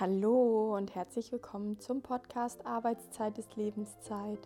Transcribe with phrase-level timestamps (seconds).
[0.00, 4.38] Hallo und herzlich willkommen zum Podcast Arbeitszeit ist Lebenszeit.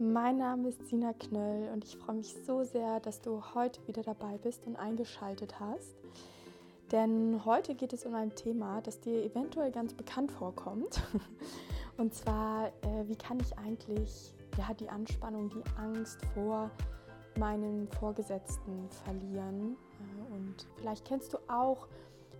[0.00, 4.02] Mein Name ist Sina Knöll und ich freue mich so sehr, dass du heute wieder
[4.02, 5.94] dabei bist und eingeschaltet hast.
[6.90, 11.00] Denn heute geht es um ein Thema, das dir eventuell ganz bekannt vorkommt.
[11.96, 16.70] Und zwar, äh, wie kann ich eigentlich ja, die Anspannung, die Angst vor
[17.38, 19.76] meinen Vorgesetzten verlieren?
[20.00, 21.86] Äh, und vielleicht kennst du auch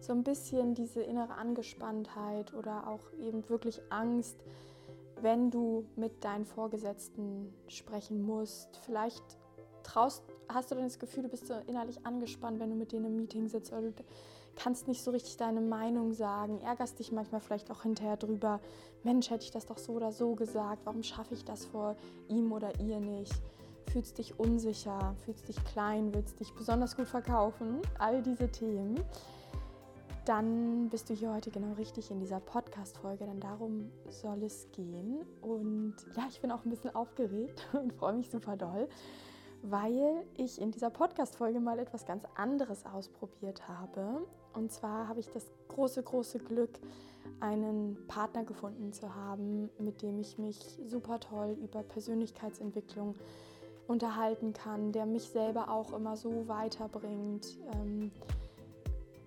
[0.02, 4.36] so ein bisschen diese innere Angespanntheit oder auch eben wirklich Angst,
[5.20, 8.76] wenn du mit deinen Vorgesetzten sprechen musst.
[8.84, 9.22] Vielleicht
[9.84, 13.06] traust, hast du dann das Gefühl, du bist so innerlich angespannt, wenn du mit denen
[13.06, 13.92] im Meeting sitzt oder du
[14.56, 18.60] kannst nicht so richtig deine Meinung sagen, ärgerst dich manchmal vielleicht auch hinterher drüber,
[19.04, 21.96] Mensch, hätte ich das doch so oder so gesagt, warum schaffe ich das vor
[22.28, 23.32] ihm oder ihr nicht?
[23.90, 29.00] Fühlst dich unsicher, fühlst dich klein, willst dich besonders gut verkaufen, all diese Themen
[30.24, 35.22] dann bist du hier heute genau richtig in dieser Podcast-Folge, denn darum soll es gehen.
[35.40, 38.88] Und ja, ich bin auch ein bisschen aufgeregt und freue mich super doll,
[39.62, 44.26] weil ich in dieser Podcast-Folge mal etwas ganz anderes ausprobiert habe.
[44.54, 46.78] Und zwar habe ich das große, große Glück,
[47.40, 53.16] einen Partner gefunden zu haben, mit dem ich mich super toll über Persönlichkeitsentwicklung
[53.88, 57.58] unterhalten kann, der mich selber auch immer so weiterbringt.
[57.74, 58.12] Ähm,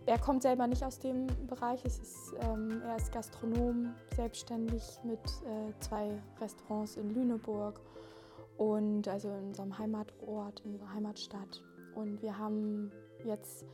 [0.05, 1.83] er kommt selber nicht aus dem Bereich.
[1.83, 7.79] Ist, ähm, er ist Gastronom, selbstständig mit äh, zwei Restaurants in Lüneburg
[8.57, 11.63] und also in unserem Heimatort, in unserer Heimatstadt.
[11.95, 12.91] Und wir haben
[13.23, 13.65] jetzt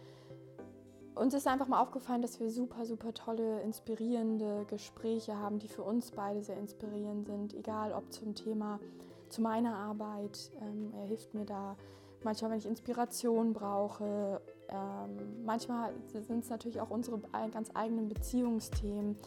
[1.14, 5.84] uns ist einfach mal aufgefallen, dass wir super, super tolle, inspirierende Gespräche haben, die für
[5.84, 8.80] uns beide sehr inspirierend sind, egal ob zum Thema,
[9.28, 10.52] zu meiner Arbeit.
[10.62, 11.76] Ähm, er hilft mir da
[12.24, 17.20] manchmal, wenn ich Inspiration brauche ähm, manchmal sind es natürlich auch unsere
[17.52, 19.18] ganz eigenen Beziehungsthemen.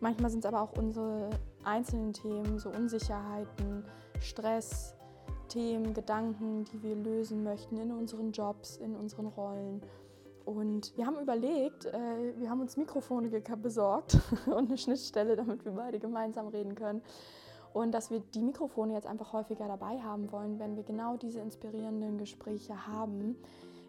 [0.00, 1.30] Manchmal sind es aber auch unsere
[1.62, 3.84] einzelnen Themen, so Unsicherheiten,
[4.20, 4.94] Stress,
[5.48, 9.82] Themen, Gedanken, die wir lösen möchten in unseren Jobs, in unseren Rollen.
[10.44, 15.72] Und wir haben überlegt, äh, wir haben uns Mikrofone besorgt und eine Schnittstelle, damit wir
[15.72, 17.02] beide gemeinsam reden können.
[17.72, 21.40] Und dass wir die Mikrofone jetzt einfach häufiger dabei haben wollen, wenn wir genau diese
[21.40, 23.36] inspirierenden Gespräche haben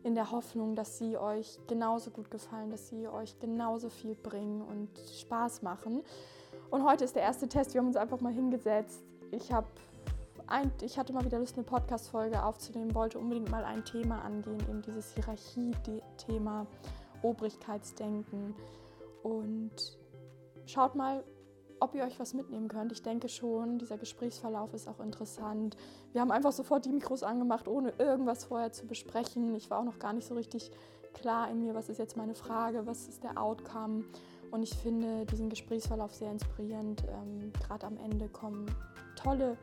[0.06, 4.62] in der Hoffnung, dass sie euch genauso gut gefallen, dass sie euch genauso viel bringen
[4.62, 4.90] und
[5.20, 6.04] Spaß machen.
[6.70, 7.74] Und heute ist der erste Test.
[7.74, 9.04] Wir haben uns einfach mal hingesetzt.
[9.32, 9.68] Ich habe
[10.84, 14.84] ich hatte mal wieder Lust, eine Podcast-Folge aufzunehmen, wollte unbedingt mal ein Thema angehen, eben
[14.84, 16.68] dieses Hierarchie-Thema,
[17.24, 18.54] Obrigkeitsdenken.
[19.24, 19.98] Und
[20.68, 21.24] schaut mal,
[21.80, 22.92] ob ihr euch was mitnehmen könnt.
[22.92, 25.76] Ich denke schon, dieser Gesprächsverlauf ist auch interessant.
[26.12, 29.56] Wir haben einfach sofort die Mikros angemacht, ohne irgendwas vorher zu besprechen.
[29.56, 30.72] Ich war auch noch gar nicht so richtig
[31.14, 34.04] klar in mir, was ist jetzt meine Frage, was ist der Outcome.
[34.52, 37.04] Und ich finde diesen Gesprächsverlauf sehr inspirierend.
[37.10, 38.66] Ähm, Gerade am Ende kommen
[39.16, 39.58] tolle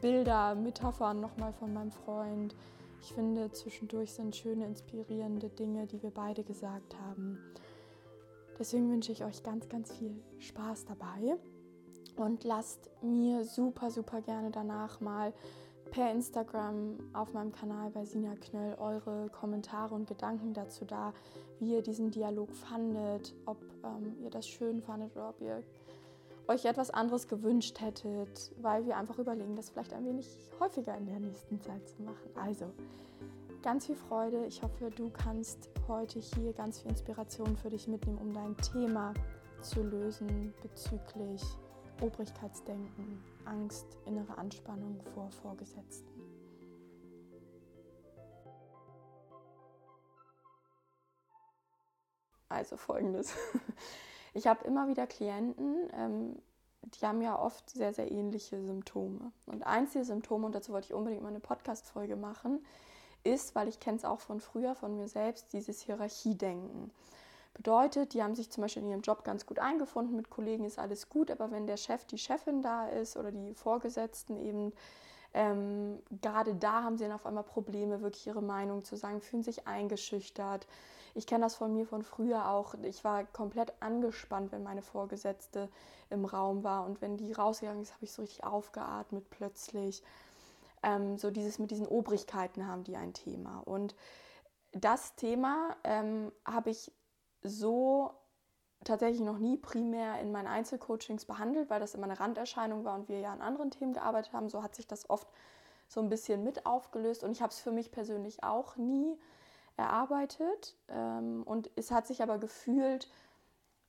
[0.00, 2.54] Bilder, Metaphern nochmal von meinem Freund.
[3.00, 7.38] Ich finde, zwischendurch sind schöne, inspirierende Dinge, die wir beide gesagt haben.
[8.58, 11.36] Deswegen wünsche ich euch ganz, ganz viel Spaß dabei
[12.16, 15.32] und lasst mir super, super gerne danach mal
[15.90, 21.12] per Instagram auf meinem Kanal bei Sina Knöll eure Kommentare und Gedanken dazu da,
[21.60, 25.62] wie ihr diesen Dialog fandet, ob ähm, ihr das schön fandet oder ob ihr
[26.48, 30.26] euch etwas anderes gewünscht hättet, weil wir einfach überlegen, das vielleicht ein wenig
[30.60, 32.30] häufiger in der nächsten Zeit zu machen.
[32.34, 32.66] Also,
[33.62, 34.46] ganz viel Freude.
[34.46, 39.14] Ich hoffe, du kannst heute hier ganz viel Inspiration für dich mitnehmen, um dein Thema
[39.60, 41.42] zu lösen bezüglich
[42.00, 46.10] Obrigkeitsdenken, Angst, innere Anspannung vor Vorgesetzten.
[52.48, 53.34] Also folgendes.
[54.34, 56.42] Ich habe immer wieder Klienten, ähm,
[56.82, 59.32] die haben ja oft sehr, sehr ähnliche Symptome.
[59.46, 62.62] Und eins der Symptome, und dazu wollte ich unbedingt mal eine Podcast-Folge machen,
[63.26, 66.90] ist, weil ich kenne es auch von früher, von mir selbst, dieses Hierarchiedenken.
[67.54, 70.78] Bedeutet, die haben sich zum Beispiel in ihrem Job ganz gut eingefunden, mit Kollegen ist
[70.78, 74.72] alles gut, aber wenn der Chef, die Chefin da ist oder die Vorgesetzten eben,
[75.32, 79.42] ähm, gerade da haben sie dann auf einmal Probleme, wirklich ihre Meinung zu sagen, fühlen
[79.42, 80.66] sich eingeschüchtert.
[81.14, 82.74] Ich kenne das von mir von früher auch.
[82.82, 85.70] Ich war komplett angespannt, wenn meine Vorgesetzte
[86.10, 90.02] im Raum war und wenn die rausgegangen ist, habe ich so richtig aufgeatmet plötzlich
[90.86, 93.60] ähm, so dieses mit diesen Obrigkeiten haben die ein Thema.
[93.64, 93.94] Und
[94.72, 96.92] das Thema ähm, habe ich
[97.42, 98.12] so
[98.84, 103.08] tatsächlich noch nie primär in meinen Einzelcoachings behandelt, weil das immer eine Randerscheinung war und
[103.08, 104.48] wir ja an anderen Themen gearbeitet haben.
[104.48, 105.28] So hat sich das oft
[105.88, 109.18] so ein bisschen mit aufgelöst und ich habe es für mich persönlich auch nie
[109.76, 110.76] erarbeitet.
[110.88, 113.10] Ähm, und es hat sich aber gefühlt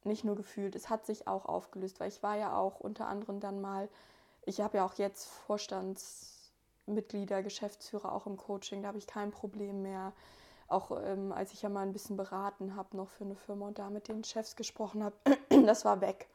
[0.04, 3.40] nicht nur gefühlt, es hat sich auch aufgelöst, weil ich war ja auch unter anderem
[3.40, 3.90] dann mal,
[4.46, 5.28] ich habe ja auch jetzt
[6.88, 10.14] Vorstandsmitglieder, Geschäftsführer auch im Coaching, da habe ich kein Problem mehr.
[10.70, 13.80] Auch ähm, als ich ja mal ein bisschen beraten habe noch für eine Firma und
[13.80, 15.16] da mit den Chefs gesprochen habe,
[15.66, 16.28] das war weg.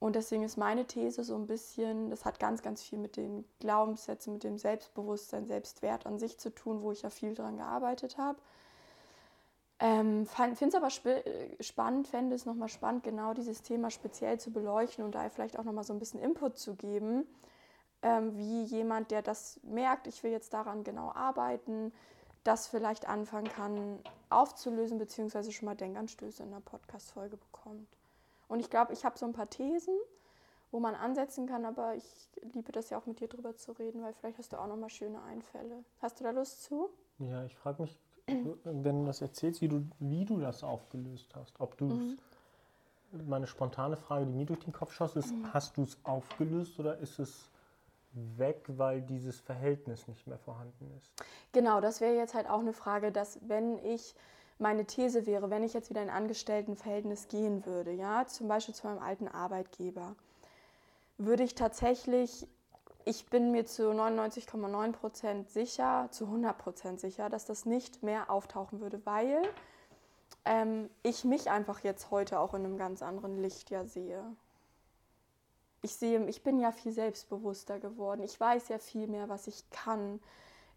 [0.00, 3.44] Und deswegen ist meine These so ein bisschen, das hat ganz, ganz viel mit den
[3.60, 8.18] Glaubenssätzen, mit dem Selbstbewusstsein, Selbstwert an sich zu tun, wo ich ja viel dran gearbeitet
[8.18, 8.38] habe.
[9.80, 11.22] Ähm, Finde es aber sp
[11.60, 15.64] spannend, fände es nochmal spannend, genau dieses Thema speziell zu beleuchten und da vielleicht auch
[15.64, 17.26] nochmal so ein bisschen Input zu geben,
[18.04, 21.90] ähm, wie jemand, der das merkt, ich will jetzt daran genau arbeiten,
[22.44, 23.98] das vielleicht anfangen kann
[24.28, 27.88] aufzulösen, beziehungsweise schon mal Denkanstöße in einer Podcast-Folge bekommt.
[28.46, 29.94] Und ich glaube, ich habe so ein paar Thesen,
[30.70, 32.04] wo man ansetzen kann, aber ich
[32.52, 34.90] liebe das ja auch mit dir drüber zu reden, weil vielleicht hast du auch nochmal
[34.90, 35.82] schöne Einfälle.
[36.02, 36.90] Hast du da Lust zu?
[37.18, 41.58] Ja, ich frage mich, wenn du das erzählst, wie du, wie du das aufgelöst hast.
[41.58, 42.18] Ob du mhm.
[43.26, 45.54] meine spontane Frage, die mir durch den Kopf schoss, ist, mhm.
[45.54, 47.50] hast du es aufgelöst oder ist es
[48.14, 51.10] weg, weil dieses Verhältnis nicht mehr vorhanden ist?
[51.52, 54.14] Genau, das wäre jetzt halt auch eine Frage, dass wenn ich
[54.58, 58.74] meine These wäre, wenn ich jetzt wieder in ein Angestelltenverhältnis gehen würde, ja, zum Beispiel
[58.74, 60.14] zu meinem alten Arbeitgeber,
[61.18, 62.46] würde ich tatsächlich
[63.06, 68.30] ich bin mir zu 99,9 Prozent sicher, zu 100 Prozent sicher, dass das nicht mehr
[68.30, 69.42] auftauchen würde, weil
[70.44, 74.24] ähm, ich mich einfach jetzt heute auch in einem ganz anderen Licht ja sehe.
[75.84, 78.22] Ich sehe, ich bin ja viel selbstbewusster geworden.
[78.22, 80.18] Ich weiß ja viel mehr, was ich kann.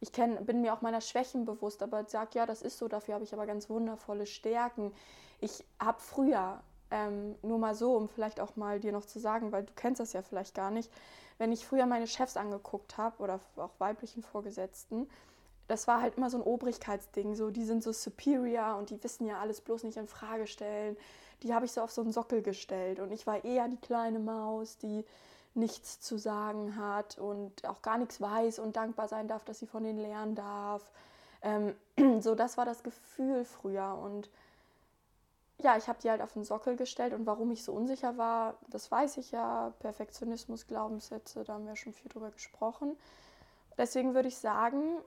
[0.01, 3.13] Ich kenn, bin mir auch meiner Schwächen bewusst, aber sage, ja, das ist so, dafür
[3.13, 4.91] habe ich aber ganz wundervolle Stärken.
[5.39, 6.61] Ich habe früher,
[6.91, 10.01] ähm, nur mal so, um vielleicht auch mal dir noch zu sagen, weil du kennst
[10.01, 10.91] das ja vielleicht gar nicht,
[11.37, 15.09] wenn ich früher meine Chefs angeguckt habe oder auch weiblichen Vorgesetzten,
[15.67, 17.35] das war halt immer so ein Obrigkeitsding.
[17.35, 20.97] So, die sind so superior und die wissen ja alles bloß nicht in Frage stellen.
[21.43, 22.99] Die habe ich so auf so einen Sockel gestellt.
[22.99, 25.05] Und ich war eher die kleine Maus, die
[25.53, 29.67] nichts zu sagen hat und auch gar nichts weiß und dankbar sein darf, dass sie
[29.67, 30.91] von denen lernen darf.
[31.41, 31.75] Ähm,
[32.21, 33.97] so, das war das Gefühl früher.
[34.01, 34.29] Und
[35.57, 38.55] ja, ich habe die halt auf den Sockel gestellt und warum ich so unsicher war,
[38.69, 39.73] das weiß ich ja.
[39.79, 42.95] Perfektionismus, Glaubenssätze, da haben wir schon viel drüber gesprochen.
[43.77, 44.97] Deswegen würde ich sagen,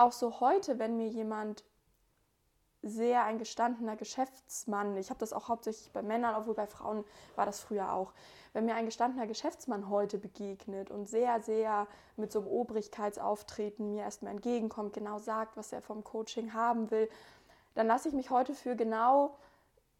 [0.00, 1.64] auch so heute, wenn mir jemand
[2.82, 7.04] sehr ein gestandener Geschäftsmann, ich habe das auch hauptsächlich bei Männern, obwohl bei Frauen
[7.36, 8.12] war das früher auch,
[8.54, 11.86] wenn mir ein gestandener Geschäftsmann heute begegnet und sehr, sehr
[12.16, 17.08] mit so einem Obrigkeitsauftreten mir erstmal entgegenkommt, genau sagt, was er vom Coaching haben will,
[17.74, 19.36] dann lasse ich mich heute für genau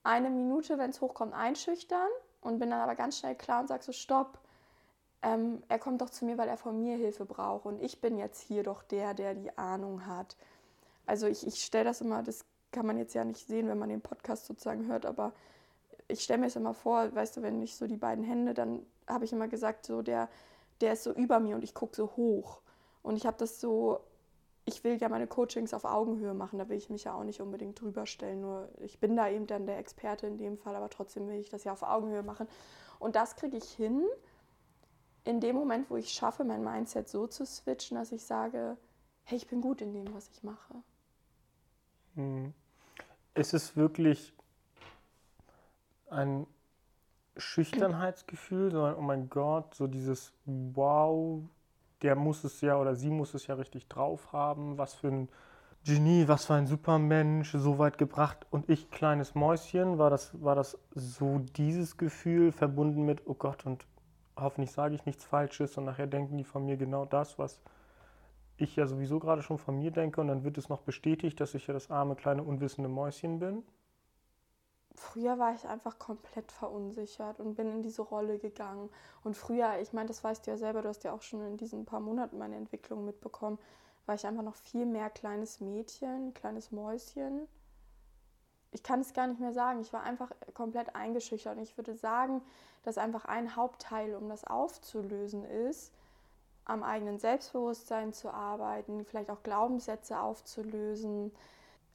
[0.03, 2.09] eine Minute, wenn es hochkommt, einschüchtern
[2.41, 4.39] und bin dann aber ganz schnell klar und sage so, stopp,
[5.23, 8.17] ähm, er kommt doch zu mir, weil er von mir Hilfe braucht und ich bin
[8.17, 10.37] jetzt hier doch der, der die Ahnung hat.
[11.07, 13.89] Also ich, ich stelle das immer, das kann man jetzt ja nicht sehen, wenn man
[13.89, 15.33] den Podcast sozusagen hört, aber
[16.09, 18.85] ich stelle mir es immer vor, weißt du, wenn ich so die beiden Hände, dann
[19.07, 20.29] habe ich immer gesagt, so der,
[20.81, 22.61] der ist so über mir und ich gucke so hoch.
[23.03, 24.01] Und ich habe das so
[24.71, 27.41] ich will ja meine Coachings auf Augenhöhe machen, da will ich mich ja auch nicht
[27.41, 28.41] unbedingt drüber stellen.
[28.41, 31.49] Nur ich bin da eben dann der Experte in dem Fall, aber trotzdem will ich
[31.49, 32.47] das ja auf Augenhöhe machen.
[32.99, 34.05] Und das kriege ich hin
[35.31, 38.77] in dem Moment, wo ich schaffe, mein Mindset so zu switchen, dass ich sage,
[39.25, 40.75] hey, ich bin gut in dem, was ich mache.
[42.17, 42.53] Hm.
[43.35, 44.35] Ist es wirklich
[46.11, 46.47] ein
[47.37, 51.43] Schüchternheitsgefühl, sondern oh mein Gott, so dieses Wow,
[52.03, 54.79] der muss es ja oder sie muss es ja richtig drauf haben.
[54.79, 55.29] Was für ein
[55.85, 58.47] Genie, was für ein Supermensch, so weit gebracht.
[58.51, 63.65] Und ich, kleines Mäuschen, war das, war das so dieses Gefühl verbunden mit, oh Gott,
[63.65, 63.87] und
[64.41, 67.61] hoffentlich sage ich nichts Falsches und nachher denken die von mir genau das, was
[68.57, 71.55] ich ja sowieso gerade schon von mir denke und dann wird es noch bestätigt, dass
[71.55, 73.63] ich ja das arme, kleine, unwissende Mäuschen bin.
[74.95, 78.91] Früher war ich einfach komplett verunsichert und bin in diese Rolle gegangen.
[79.25, 81.57] Und früher, ich meine, das weißt du ja selber, du hast ja auch schon in
[81.57, 83.59] diesen paar Monaten meine Entwicklung mitbekommen,
[84.05, 87.47] war ich einfach noch viel mehr kleines Mädchen, kleines Mäuschen.
[88.73, 89.81] Ich kann es gar nicht mehr sagen.
[89.81, 91.57] Ich war einfach komplett eingeschüchtert.
[91.57, 92.43] Und ich würde sagen,
[92.85, 95.93] dass einfach ein Hauptteil, um das aufzulösen, ist,
[96.65, 101.33] am eigenen Selbstbewusstsein zu arbeiten, vielleicht auch Glaubenssätze aufzulösen,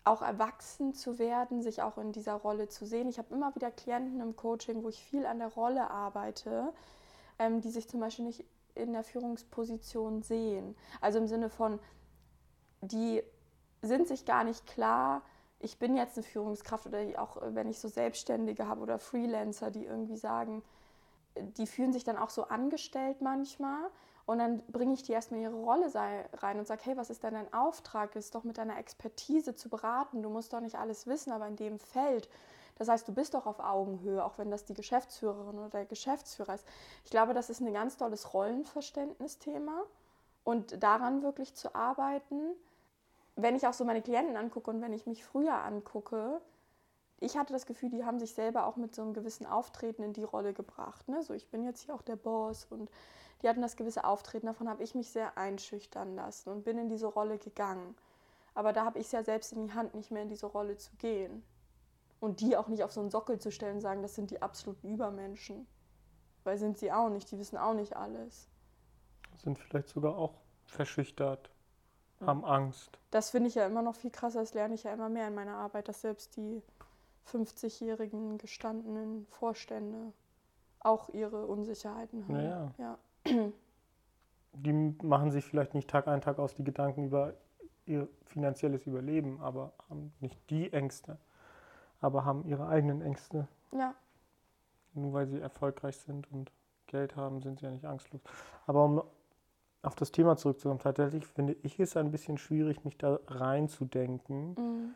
[0.04, 3.08] auch erwachsen zu werden, sich auch in dieser Rolle zu sehen.
[3.10, 6.74] Ich habe immer wieder Klienten im Coaching, wo ich viel an der Rolle arbeite,
[7.40, 10.76] ähm, die sich zum Beispiel nicht in der Führungsposition sehen.
[11.02, 11.80] Also im Sinne von,
[12.82, 13.24] die
[13.82, 15.22] sind sich gar nicht klar,
[15.66, 19.72] ich bin jetzt eine Führungskraft oder auch äh, wenn ich so Selbstständige habe oder Freelancer,
[19.72, 20.64] die irgendwie sagen,
[21.36, 23.90] die fühlen sich dann auch so angestellt manchmal
[24.26, 27.24] und dann bringe ich die erstmal in ihre Rolle rein und sage, hey, was ist
[27.24, 28.16] denn dein Auftrag?
[28.16, 30.24] Ist doch mit deiner Expertise zu beraten.
[30.24, 32.30] Du musst doch nicht alles wissen, aber in dem Feld,
[32.78, 36.56] Das heißt, du bist doch auf Augenhöhe, auch wenn das die Geschäftsführerin oder der Geschäftsführer
[36.56, 36.66] ist.
[37.06, 39.84] Ich glaube, das ist ein ganz tolles Rollenverständnisthema
[40.44, 42.56] und daran wirklich zu arbeiten.
[43.36, 46.42] Wenn ich auch so meine Klienten angucke und wenn ich mich früher angucke,
[47.20, 50.14] ich hatte das Gefühl, die haben sich selber auch mit so einem gewissen Auftreten in
[50.14, 51.08] die Rolle gebracht.
[51.08, 51.24] Ne?
[51.24, 52.90] So, ich bin jetzt hier auch der Boss und
[53.42, 54.48] die hatten das gewisse Auftreten.
[54.48, 57.96] Davon habe ich mich sehr einschüchtern lassen und bin in diese Rolle gegangen.
[58.54, 60.78] Aber da habe ich es ja selbst in die Hand, nicht mehr in diese Rolle
[60.78, 61.44] zu gehen.
[62.20, 64.42] Und die auch nicht auf so einen Sockel zu stellen und sagen, das sind die
[64.42, 65.68] absoluten Übermenschen.
[66.44, 68.48] Weil sind sie auch nicht, die wissen auch nicht alles.
[69.38, 71.52] Sind vielleicht sogar auch verschüchtert,
[72.22, 72.98] haben Angst.
[73.12, 75.36] Das finde ich ja immer noch viel krasser, das lerne ich ja immer mehr in
[75.36, 76.62] meiner Arbeit, dass selbst die
[77.32, 80.14] 50-jährigen gestandenen Vorstände
[80.80, 82.34] auch ihre Unsicherheiten haben.
[82.34, 82.72] Naja.
[82.78, 82.98] Ja.
[84.54, 87.34] Die machen sich vielleicht nicht Tag ein, Tag aus die Gedanken über
[87.86, 91.18] ihr finanzielles Überleben, aber haben nicht die Ängste,
[92.02, 93.48] aber haben ihre eigenen Ängste.
[93.72, 93.94] Ja.
[94.94, 96.52] Nur weil sie erfolgreich sind und
[96.88, 98.22] Geld haben, sind sie ja nicht angstlos.
[98.66, 99.04] Aber um
[99.86, 104.96] auf das Thema zurückzukommen, tatsächlich finde ich es ein bisschen schwierig, mich da reinzudenken, mhm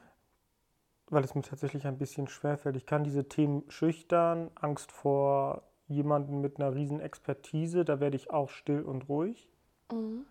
[1.10, 2.76] weil es mir tatsächlich ein bisschen schwerfällt.
[2.76, 8.30] Ich kann diese Themen schüchtern, Angst vor jemandem mit einer riesen Expertise, da werde ich
[8.30, 9.50] auch still und ruhig.
[9.92, 10.26] Mhm.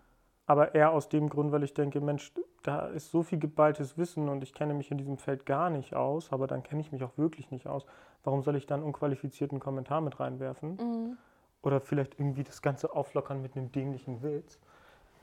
[0.45, 2.31] Aber eher aus dem Grund, weil ich denke, Mensch,
[2.63, 5.93] da ist so viel geballtes Wissen und ich kenne mich in diesem Feld gar nicht
[5.93, 7.85] aus, aber dann kenne ich mich auch wirklich nicht aus.
[8.23, 10.75] Warum soll ich dann unqualifizierten Kommentar mit reinwerfen?
[10.75, 11.17] Mhm.
[11.61, 14.59] Oder vielleicht irgendwie das Ganze auflockern mit einem dinglichen Witz?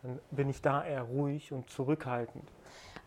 [0.02, 2.52] Dann bin ich da eher ruhig und zurückhaltend.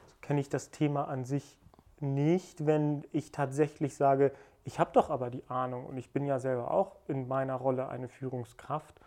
[0.04, 1.58] Also kenne ich das Thema an sich
[2.02, 4.32] nicht, wenn ich tatsächlich sage,
[4.64, 7.90] ich habe doch aber die Ahnung und ich bin ja selber auch in meiner Rolle
[7.90, 9.00] eine Führungskraft.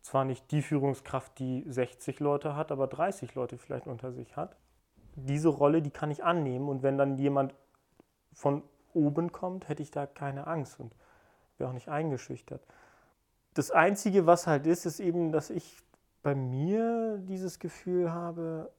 [0.00, 4.56] Zwar nicht die Führungskraft, die 60 Leute hat, aber 30 Leute vielleicht unter sich hat.
[5.14, 7.54] Diese Rolle, die kann ich annehmen und wenn dann jemand
[8.32, 8.62] von
[8.94, 10.94] oben kommt, hätte ich da keine Angst und
[11.58, 12.62] wäre auch nicht eingeschüchtert.
[13.54, 15.82] Das Einzige, was halt ist, ist eben, dass ich
[16.22, 18.70] bei mir dieses Gefühl habe,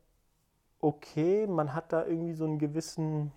[0.80, 3.32] okay, man hat da irgendwie so einen gewissen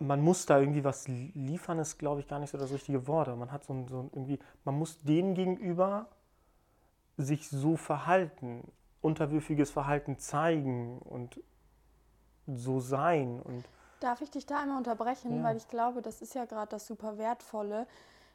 [0.00, 3.28] man muss da irgendwie was liefern, ist, glaube ich, gar nicht so das richtige Wort.
[3.36, 6.08] Man hat so ein, so ein irgendwie, man muss denen gegenüber
[7.16, 8.72] sich so verhalten,
[9.02, 11.40] unterwürfiges Verhalten zeigen und
[12.46, 13.40] so sein.
[13.40, 13.64] Und
[14.00, 15.44] Darf ich dich da einmal unterbrechen, ja.
[15.44, 17.86] weil ich glaube, das ist ja gerade das super Wertvolle,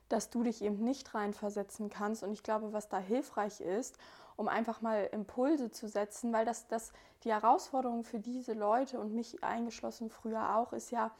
[0.09, 2.23] dass du dich eben nicht reinversetzen kannst.
[2.23, 3.97] Und ich glaube, was da hilfreich ist,
[4.35, 6.91] um einfach mal Impulse zu setzen, weil das, das
[7.23, 11.11] die Herausforderung für diese Leute und mich eingeschlossen früher auch ist ja,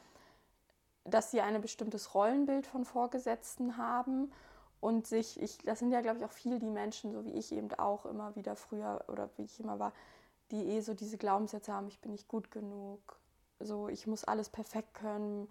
[1.04, 4.32] dass sie ein bestimmtes Rollenbild von Vorgesetzten haben
[4.80, 7.52] und sich, ich, das sind ja, glaube ich, auch viel die Menschen, so wie ich
[7.52, 9.92] eben auch immer wieder früher oder wie ich immer war,
[10.50, 13.18] die eh so diese Glaubenssätze haben, ich bin nicht gut genug,
[13.60, 15.48] so ich muss alles perfekt können,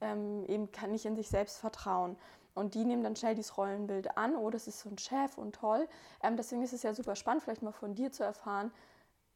[0.00, 2.16] ähm, eben kann nicht in sich selbst vertrauen.
[2.58, 5.54] Und die nehmen dann schnell dieses Rollenbild an, oh, das ist so ein Chef und
[5.54, 5.88] toll.
[6.22, 8.72] Ähm, deswegen ist es ja super spannend, vielleicht mal von dir zu erfahren,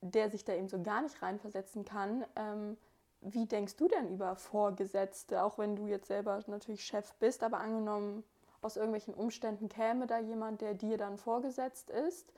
[0.01, 2.25] der sich da eben so gar nicht reinversetzen kann.
[2.37, 2.77] Ähm,
[3.21, 7.61] wie denkst du denn über Vorgesetzte, auch wenn du jetzt selber natürlich Chef bist, aber
[7.61, 8.25] angenommen,
[8.61, 12.33] aus irgendwelchen Umständen käme da jemand, der dir dann vorgesetzt ist,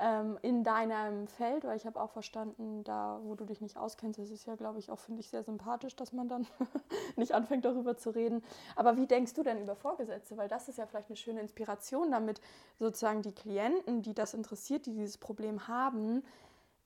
[0.00, 4.18] ähm, in deinem Feld, weil ich habe auch verstanden, da wo du dich nicht auskennst,
[4.18, 6.46] das ist ja, glaube ich, auch, finde ich, sehr sympathisch, dass man dann
[7.16, 8.42] nicht anfängt, darüber zu reden.
[8.76, 10.36] Aber wie denkst du denn über Vorgesetzte?
[10.36, 12.40] Weil das ist ja vielleicht eine schöne Inspiration, damit
[12.78, 16.24] sozusagen die Klienten, die das interessiert, die dieses Problem haben,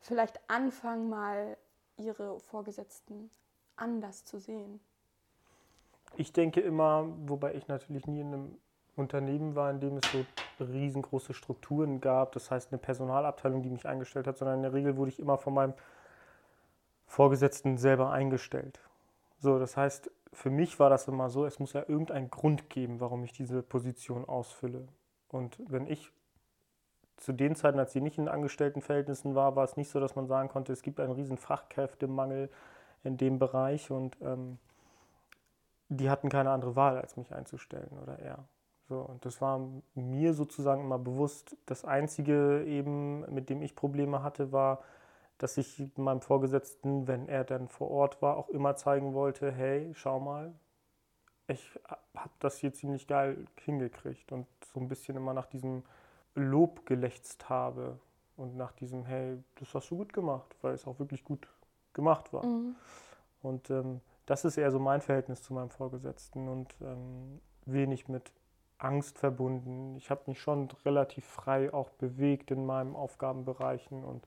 [0.00, 1.56] vielleicht anfangen mal
[1.96, 3.30] ihre Vorgesetzten
[3.76, 4.80] anders zu sehen?
[6.16, 8.58] Ich denke immer, wobei ich natürlich nie in einem
[8.96, 10.24] Unternehmen war, in dem es so
[10.64, 14.96] riesengroße Strukturen gab, das heißt eine Personalabteilung, die mich eingestellt hat, sondern in der Regel
[14.96, 15.74] wurde ich immer von meinem
[17.06, 18.80] Vorgesetzten selber eingestellt.
[19.38, 23.00] So, das heißt, für mich war das immer so, es muss ja irgendeinen Grund geben,
[23.00, 24.88] warum ich diese Position ausfülle.
[25.28, 26.10] Und wenn ich
[27.16, 30.26] zu den Zeiten, als sie nicht in Angestelltenverhältnissen war, war es nicht so, dass man
[30.26, 32.50] sagen konnte, es gibt einen riesen Fachkräftemangel
[33.04, 34.58] in dem Bereich und ähm,
[35.88, 38.44] die hatten keine andere Wahl, als mich einzustellen oder er.
[38.88, 39.60] So, und das war
[39.94, 41.56] mir sozusagen immer bewusst.
[41.66, 44.82] Das Einzige eben, mit dem ich Probleme hatte, war,
[45.38, 49.90] dass ich meinem Vorgesetzten, wenn er dann vor Ort war, auch immer zeigen wollte, hey,
[49.94, 50.52] schau mal,
[51.48, 51.78] ich
[52.14, 55.82] habe das hier ziemlich geil hingekriegt und so ein bisschen immer nach diesem
[56.34, 57.98] Lob gelächzt habe
[58.36, 61.48] und nach diesem, hey, das hast du gut gemacht, weil es auch wirklich gut
[61.92, 62.44] gemacht war.
[62.44, 62.74] Mhm.
[63.42, 68.32] Und ähm, das ist eher so mein Verhältnis zu meinem Vorgesetzten und ähm, wenig mit
[68.78, 69.96] Angst verbunden.
[69.96, 74.26] Ich habe mich schon relativ frei auch bewegt in meinen Aufgabenbereichen und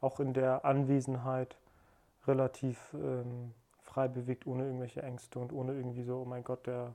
[0.00, 1.56] auch in der Anwesenheit
[2.26, 6.94] relativ ähm, frei bewegt, ohne irgendwelche Ängste und ohne irgendwie so, oh mein Gott, der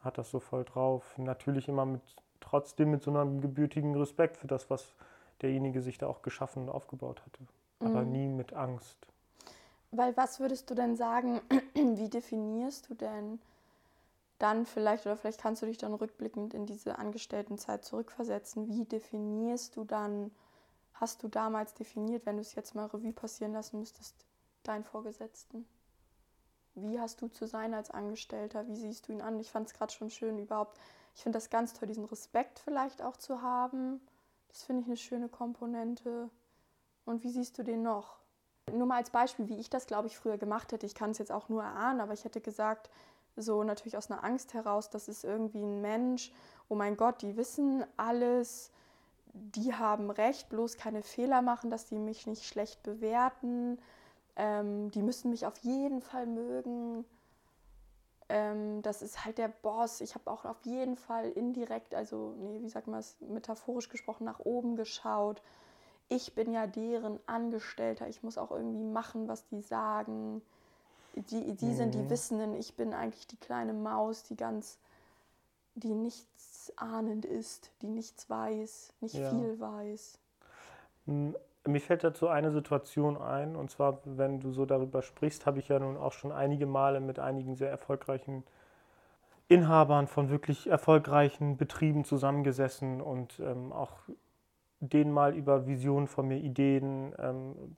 [0.00, 1.16] hat das so voll drauf.
[1.18, 2.02] Natürlich immer mit,
[2.40, 4.94] trotzdem mit so einem gebürtigen Respekt für das, was
[5.42, 7.40] derjenige sich da auch geschaffen und aufgebaut hatte.
[7.80, 8.10] Aber mhm.
[8.10, 8.98] nie mit Angst.
[9.90, 11.40] Weil was würdest du denn sagen,
[11.74, 13.40] wie definierst du denn
[14.38, 19.76] dann vielleicht, oder vielleicht kannst du dich dann rückblickend in diese Angestelltenzeit zurückversetzen, wie definierst
[19.76, 20.30] du dann,
[20.94, 24.14] hast du damals definiert, wenn du es jetzt mal Revue passieren lassen müsstest,
[24.62, 25.66] deinen Vorgesetzten?
[26.74, 28.66] Wie hast du zu sein als Angestellter?
[28.68, 29.40] Wie siehst du ihn an?
[29.40, 30.78] Ich fand es gerade schon schön überhaupt.
[31.16, 34.00] Ich finde das ganz toll, diesen Respekt vielleicht auch zu haben.
[34.48, 36.30] Das finde ich eine schöne Komponente.
[37.04, 38.18] Und wie siehst du den noch?
[38.72, 40.86] Nur mal als Beispiel, wie ich das, glaube ich, früher gemacht hätte.
[40.86, 42.90] Ich kann es jetzt auch nur erahnen, aber ich hätte gesagt,
[43.38, 46.32] so natürlich aus einer Angst heraus, das ist irgendwie ein Mensch,
[46.68, 48.70] oh mein Gott, die wissen alles,
[49.32, 53.78] die haben recht, bloß keine Fehler machen, dass die mich nicht schlecht bewerten,
[54.36, 57.04] ähm, die müssen mich auf jeden Fall mögen.
[58.28, 60.00] Ähm, das ist halt der Boss.
[60.00, 64.24] Ich habe auch auf jeden Fall indirekt, also, nee, wie sagt man es, metaphorisch gesprochen,
[64.24, 65.42] nach oben geschaut.
[66.08, 68.08] Ich bin ja deren Angestellter.
[68.08, 70.42] Ich muss auch irgendwie machen, was die sagen
[71.22, 72.10] die, die sind die mhm.
[72.10, 74.78] Wissenden, ich bin eigentlich die kleine Maus, die ganz,
[75.74, 79.30] die nichts ahnend ist, die nichts weiß, nicht ja.
[79.30, 80.18] viel weiß.
[81.06, 85.68] Mir fällt dazu eine Situation ein, und zwar, wenn du so darüber sprichst, habe ich
[85.68, 88.44] ja nun auch schon einige Male mit einigen sehr erfolgreichen
[89.48, 93.92] Inhabern von wirklich erfolgreichen Betrieben zusammengesessen und ähm, auch
[94.80, 97.76] denen mal über Visionen von mir, Ideen, ähm,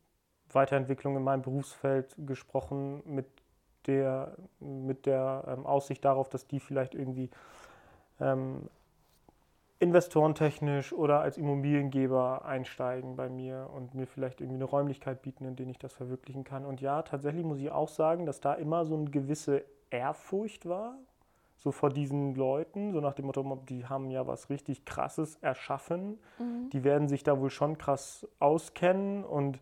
[0.54, 3.26] Weiterentwicklung in meinem Berufsfeld gesprochen mit
[3.87, 7.30] der, mit der ähm, Aussicht darauf, dass die vielleicht irgendwie
[8.21, 8.69] ähm,
[9.80, 15.57] investorentechnisch oder als Immobiliengeber einsteigen bei mir und mir vielleicht irgendwie eine Räumlichkeit bieten, in
[15.57, 16.66] der ich das verwirklichen kann.
[16.66, 20.99] Und ja, tatsächlich muss ich auch sagen, dass da immer so eine gewisse Ehrfurcht war,
[21.57, 26.19] so vor diesen Leuten, so nach dem Motto, die haben ja was richtig Krasses erschaffen,
[26.38, 26.71] mhm.
[26.71, 29.60] die werden sich da wohl schon krass auskennen und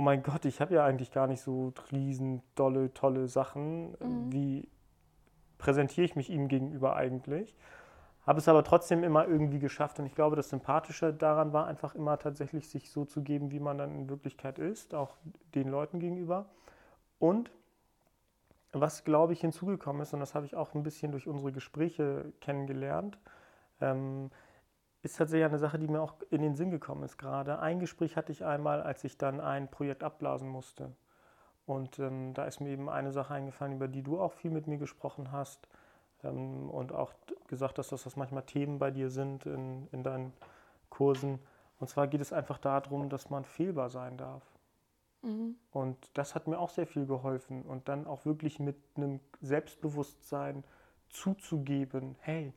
[0.00, 3.90] oh mein Gott, ich habe ja eigentlich gar nicht so riesen dolle, tolle Sachen.
[4.00, 4.32] Mhm.
[4.32, 4.68] Wie
[5.58, 7.54] präsentiere ich mich ihm gegenüber eigentlich?
[8.26, 9.98] Habe es aber trotzdem immer irgendwie geschafft.
[9.98, 13.60] Und ich glaube, das Sympathische daran war einfach immer tatsächlich, sich so zu geben, wie
[13.60, 15.18] man dann in Wirklichkeit ist, auch
[15.54, 16.46] den Leuten gegenüber.
[17.18, 17.50] Und
[18.72, 22.32] was, glaube ich, hinzugekommen ist, und das habe ich auch ein bisschen durch unsere Gespräche
[22.40, 23.18] kennengelernt,
[23.82, 24.30] ähm,
[25.02, 27.58] ist tatsächlich eine Sache, die mir auch in den Sinn gekommen ist gerade.
[27.58, 30.92] Ein Gespräch hatte ich einmal, als ich dann ein Projekt abblasen musste.
[31.66, 34.66] Und ähm, da ist mir eben eine Sache eingefallen, über die du auch viel mit
[34.66, 35.68] mir gesprochen hast
[36.24, 37.12] ähm, und auch
[37.46, 40.32] gesagt hast, dass das manchmal Themen bei dir sind in, in deinen
[40.90, 41.38] Kursen.
[41.78, 44.42] Und zwar geht es einfach darum, dass man fehlbar sein darf.
[45.22, 45.56] Mhm.
[45.70, 47.62] Und das hat mir auch sehr viel geholfen.
[47.62, 50.64] Und dann auch wirklich mit einem Selbstbewusstsein
[51.08, 52.52] zuzugeben, hey,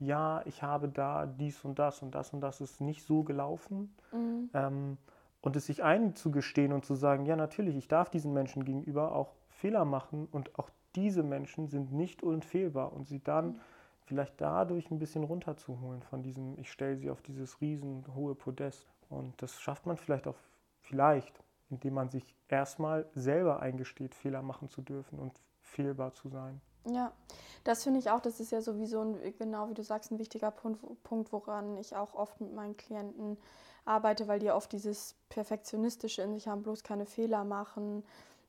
[0.00, 3.94] ja, ich habe da dies und das und das und das ist nicht so gelaufen.
[4.12, 4.50] Mhm.
[4.54, 4.98] Ähm,
[5.42, 9.34] und es sich einzugestehen und zu sagen, ja natürlich, ich darf diesen Menschen gegenüber auch
[9.48, 13.60] Fehler machen und auch diese Menschen sind nicht unfehlbar und sie dann mhm.
[14.06, 18.90] vielleicht dadurch ein bisschen runterzuholen von diesem, ich stelle sie auf dieses riesen hohe Podest.
[19.08, 20.36] Und das schafft man vielleicht auch
[20.80, 26.60] vielleicht, indem man sich erstmal selber eingesteht, Fehler machen zu dürfen und fehlbar zu sein.
[26.86, 27.12] Ja,
[27.64, 30.50] das finde ich auch, das ist ja sowieso, ein, genau wie du sagst, ein wichtiger
[30.50, 33.36] Punkt, woran ich auch oft mit meinen Klienten
[33.84, 38.04] arbeite, weil die oft dieses Perfektionistische in sich haben, bloß keine Fehler machen,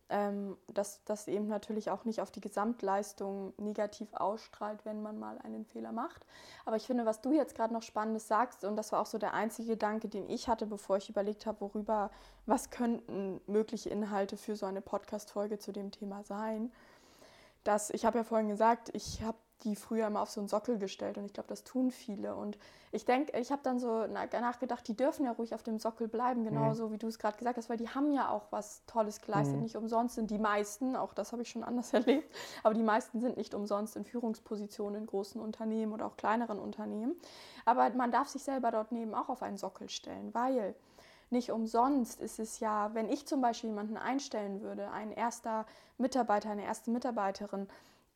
[0.10, 5.38] ähm, dass das eben natürlich auch nicht auf die Gesamtleistung negativ ausstrahlt, wenn man mal
[5.40, 6.26] einen Fehler macht.
[6.66, 9.18] Aber ich finde, was du jetzt gerade noch Spannendes sagst, und das war auch so
[9.18, 12.12] der einzige Gedanke, den ich hatte, bevor ich überlegt habe, worüber,
[12.46, 16.72] was könnten mögliche Inhalte für so eine Podcast-Folge zu dem Thema sein
[17.64, 20.78] dass ich habe ja vorhin gesagt, ich habe die früher immer auf so einen Sockel
[20.78, 22.36] gestellt und ich glaube, das tun viele.
[22.36, 22.58] Und
[22.92, 26.44] ich denke, ich habe dann so nachgedacht, die dürfen ja ruhig auf dem Sockel bleiben,
[26.44, 26.94] genauso mhm.
[26.94, 29.58] wie du es gerade gesagt hast, weil die haben ja auch was Tolles geleistet.
[29.58, 29.64] Mhm.
[29.64, 33.22] Nicht umsonst sind die meisten, auch das habe ich schon anders erlebt, aber die meisten
[33.22, 37.16] sind nicht umsonst in Führungspositionen in großen Unternehmen oder auch kleineren Unternehmen.
[37.66, 40.76] Aber man darf sich selber dort neben auch auf einen Sockel stellen, weil
[41.32, 45.66] nicht umsonst ist es ja, wenn ich zum Beispiel jemanden einstellen würde, ein erster
[45.98, 47.68] Mitarbeiter, eine erste Mitarbeiterin,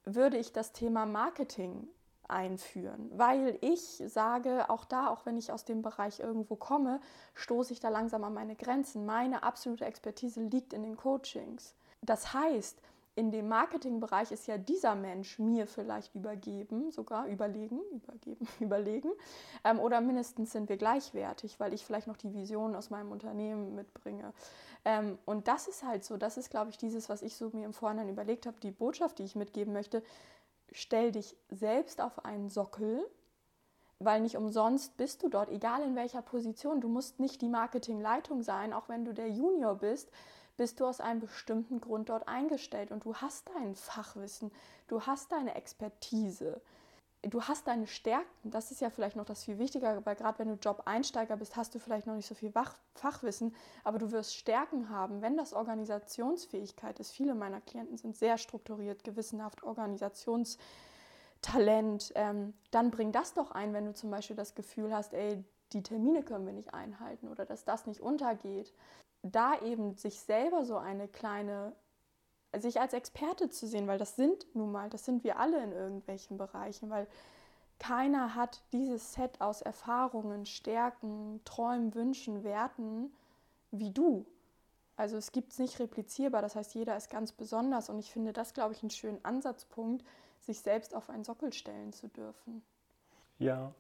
[0.06, 1.88] würde ich das Thema Marketing
[2.28, 7.00] einführen, weil ich sage, auch da, auch wenn ich aus dem Bereich irgendwo komme,
[7.34, 9.06] stoße ich da langsam an meine Grenzen.
[9.06, 11.76] Meine absolute Expertise liegt in den Coachings.
[12.02, 12.80] Das heißt,
[13.16, 19.10] in dem Marketingbereich ist ja dieser Mensch mir vielleicht übergeben, sogar überlegen, übergeben, überlegen.
[19.64, 23.74] Ähm, oder mindestens sind wir gleichwertig, weil ich vielleicht noch die Vision aus meinem Unternehmen
[23.74, 24.34] mitbringe.
[24.84, 27.66] Ähm, und das ist halt so, das ist, glaube ich, dieses, was ich so mir
[27.66, 30.04] im Vorhinein überlegt habe, die Botschaft, die ich mitgeben möchte.
[30.74, 33.10] Stell dich selbst auf einen Sockel,
[34.00, 36.82] weil nicht umsonst bist du dort, egal in welcher Position.
[36.82, 40.12] Du musst nicht die Marketingleitung sein, auch wenn du der Junior bist
[40.58, 44.52] bist du aus einem bestimmten Grund dort eingestellt und du hast dein Fachwissen,
[44.88, 46.62] du hast deine Expertise,
[47.22, 48.52] du hast deine Stärken.
[48.52, 51.76] Das ist ja vielleicht noch das viel Wichtigere, weil gerade wenn du Job-Einsteiger bist, hast
[51.76, 52.52] du vielleicht noch nicht so viel
[52.94, 57.12] Fachwissen, aber du wirst Stärken haben, wenn das Organisationsfähigkeit ist.
[57.12, 62.14] Viele meiner Klienten sind sehr strukturiert, gewissenhaft, Organisationstalent.
[62.16, 65.84] Ähm, dann bring das doch ein, wenn du zum Beispiel das Gefühl hast, ey, die
[65.84, 68.72] Termine können wir nicht einhalten oder dass das nicht untergeht
[69.32, 71.74] da eben sich selber so eine kleine,
[72.58, 75.72] sich als Experte zu sehen, weil das sind nun mal, das sind wir alle in
[75.72, 77.08] irgendwelchen Bereichen, weil
[77.80, 83.14] keiner hat dieses Set aus Erfahrungen, Stärken, Träumen, Wünschen, Werten
[83.72, 84.26] wie du.
[84.96, 88.32] Also es gibt es nicht replizierbar, das heißt, jeder ist ganz besonders und ich finde
[88.32, 90.06] das, glaube ich, einen schönen Ansatzpunkt,
[90.40, 92.64] sich selbst auf einen Sockel stellen zu dürfen.
[93.40, 93.74] Ja,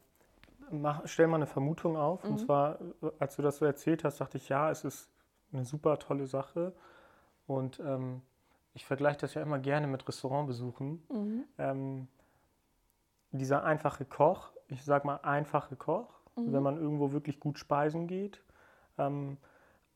[0.71, 2.23] Mach, stell mal eine Vermutung auf.
[2.23, 2.31] Mhm.
[2.31, 2.79] Und zwar,
[3.19, 5.09] als du das so erzählt hast, dachte ich, ja, es ist
[5.55, 6.73] eine super tolle Sache.
[7.47, 8.21] Und ähm,
[8.73, 11.03] ich vergleiche das ja immer gerne mit Restaurantbesuchen.
[11.09, 11.43] Mhm.
[11.57, 12.07] Ähm,
[13.31, 16.53] dieser einfache Koch, ich sage mal einfache Koch, mhm.
[16.53, 18.43] wenn man irgendwo wirklich gut speisen geht,
[18.97, 19.37] ähm,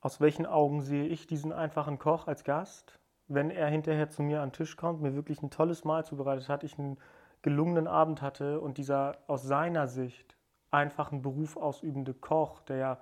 [0.02, 3.00] aus welchen Augen sehe ich diesen einfachen Koch als Gast?
[3.28, 6.50] Wenn er hinterher zu mir an den Tisch kommt, mir wirklich ein tolles Mahl zubereitet
[6.50, 6.98] hat, ich einen
[7.42, 10.36] gelungenen Abend hatte und dieser aus seiner Sicht
[10.72, 12.98] einfachen Beruf ausübende Koch, der ja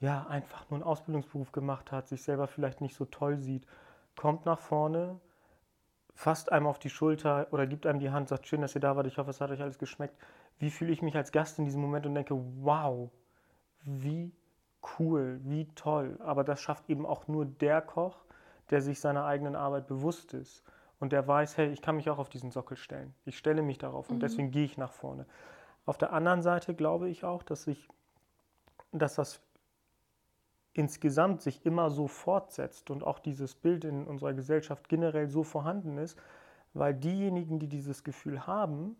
[0.00, 3.66] ja, einfach nur einen Ausbildungsberuf gemacht hat, sich selber vielleicht nicht so toll sieht,
[4.16, 5.20] kommt nach vorne,
[6.14, 8.96] fasst einem auf die Schulter oder gibt einem die Hand, sagt, schön, dass ihr da
[8.96, 10.16] wart, ich hoffe, es hat euch alles geschmeckt.
[10.58, 13.10] Wie fühle ich mich als Gast in diesem Moment und denke, wow,
[13.84, 14.32] wie
[14.98, 16.16] cool, wie toll.
[16.20, 18.16] Aber das schafft eben auch nur der Koch,
[18.70, 20.62] der sich seiner eigenen Arbeit bewusst ist
[21.00, 23.14] und der weiß, hey, ich kann mich auch auf diesen Sockel stellen.
[23.24, 24.20] Ich stelle mich darauf und mhm.
[24.20, 25.26] deswegen gehe ich nach vorne.
[25.86, 27.88] Auf der anderen Seite glaube ich auch, dass ich,
[28.92, 29.40] dass das
[30.78, 35.98] insgesamt sich immer so fortsetzt und auch dieses Bild in unserer Gesellschaft generell so vorhanden
[35.98, 36.16] ist,
[36.72, 38.94] weil diejenigen, die dieses Gefühl haben,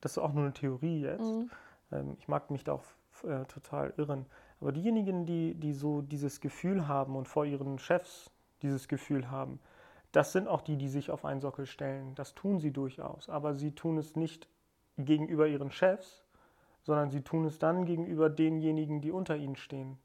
[0.00, 1.50] das ist auch nur eine Theorie jetzt, mhm.
[1.90, 2.84] ähm, ich mag mich da auch
[3.24, 4.26] äh, total irren,
[4.60, 8.30] aber diejenigen, die, die so dieses Gefühl haben und vor ihren Chefs
[8.62, 9.58] dieses Gefühl haben,
[10.12, 12.14] das sind auch die, die sich auf einen Sockel stellen.
[12.14, 14.48] Das tun sie durchaus, aber sie tun es nicht
[14.98, 16.24] gegenüber ihren Chefs,
[16.84, 19.98] sondern sie tun es dann gegenüber denjenigen, die unter ihnen stehen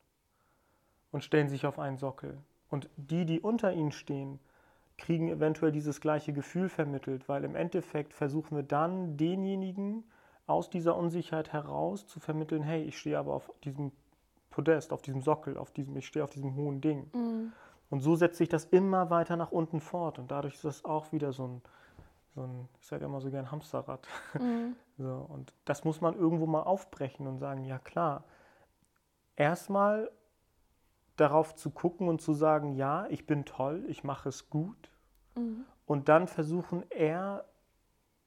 [1.11, 2.37] und stellen sich auf einen Sockel.
[2.69, 4.39] Und die, die unter ihnen stehen,
[4.97, 10.03] kriegen eventuell dieses gleiche Gefühl vermittelt, weil im Endeffekt versuchen wir dann denjenigen
[10.45, 13.91] aus dieser Unsicherheit heraus zu vermitteln, hey, ich stehe aber auf diesem
[14.49, 17.09] Podest, auf diesem Sockel, auf diesem, ich stehe auf diesem hohen Ding.
[17.13, 17.53] Mhm.
[17.89, 20.19] Und so setzt sich das immer weiter nach unten fort.
[20.19, 21.61] Und dadurch ist das auch wieder so ein,
[22.35, 24.07] so ein ich sage immer so gern Hamsterrad.
[24.33, 24.75] Mhm.
[25.01, 28.25] So, und das muss man irgendwo mal aufbrechen und sagen, ja klar,
[29.37, 30.11] erstmal
[31.19, 34.89] darauf zu gucken und zu sagen, ja, ich bin toll, ich mache es gut.
[35.35, 35.65] Mhm.
[35.85, 37.45] Und dann versuchen, eher